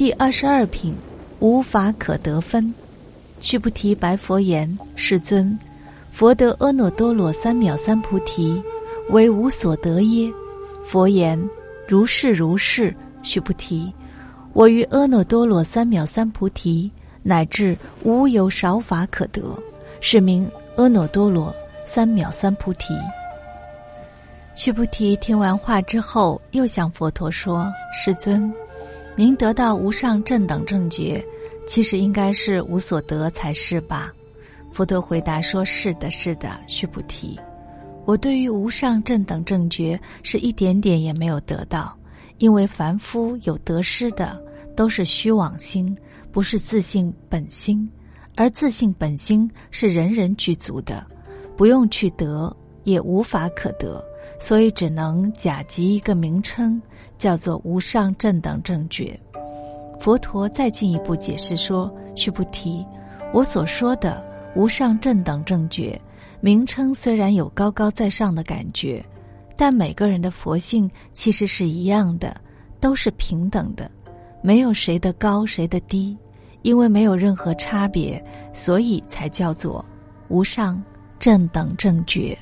[0.00, 0.96] 第二十二品，
[1.40, 2.72] 无法可得分。
[3.42, 5.58] 须菩提白佛言：“世尊，
[6.10, 8.62] 佛得阿耨多罗三藐三菩提，
[9.10, 10.32] 为无所得耶？”
[10.86, 11.38] 佛言
[11.86, 13.92] ：“如是如是。”须菩提，
[14.54, 16.90] 我于阿耨多罗三藐三菩提，
[17.22, 19.42] 乃至无有少法可得，
[20.00, 21.54] 是名阿耨多罗
[21.84, 22.94] 三藐三菩提。
[24.54, 28.50] 须菩提听完话之后，又向佛陀说：“世尊。”
[29.20, 31.22] 您得到无上正等正觉，
[31.66, 34.10] 其实应该是无所得才是吧？
[34.72, 37.38] 佛陀回答说：“是的，是的，须菩提，
[38.06, 41.94] 我对于无上正等正觉是一点点也没有得到，
[42.38, 44.42] 因为凡夫有得失的，
[44.74, 45.94] 都是虚妄心，
[46.32, 47.86] 不是自信本心，
[48.36, 51.06] 而自信本心是人人具足的，
[51.58, 54.04] 不用去得，也无法可得。”
[54.42, 56.80] 所以只能假集一个名称，
[57.18, 59.18] 叫做无上正等正觉。
[60.00, 62.82] 佛陀再进一步解释说：“须菩提，
[63.34, 64.24] 我所说的
[64.56, 66.00] 无上正等正觉，
[66.40, 69.04] 名称虽然有高高在上的感觉，
[69.58, 72.34] 但每个人的佛性其实是一样的，
[72.80, 73.90] 都是平等的，
[74.40, 76.16] 没有谁的高谁的低，
[76.62, 79.84] 因为没有任何差别，所以才叫做
[80.28, 80.82] 无上
[81.18, 82.34] 正等正觉。”